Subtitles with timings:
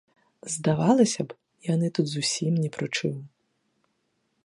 [0.53, 1.37] Здавалася б,
[1.73, 3.15] яны тут зусім не пры чым.